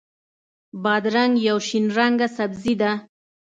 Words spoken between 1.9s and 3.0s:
رنګه سبزي ده.